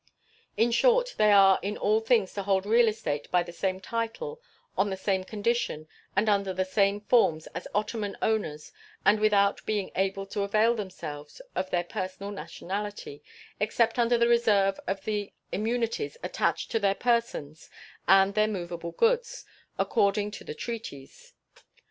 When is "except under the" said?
13.59-14.27